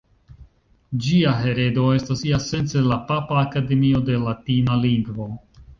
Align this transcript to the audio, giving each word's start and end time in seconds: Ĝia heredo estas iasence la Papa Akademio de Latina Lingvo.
Ĝia 1.07 1.33
heredo 1.43 1.85
estas 1.99 2.25
iasence 2.31 2.85
la 2.89 2.99
Papa 3.13 3.41
Akademio 3.47 4.05
de 4.11 4.21
Latina 4.27 4.85
Lingvo. 4.87 5.35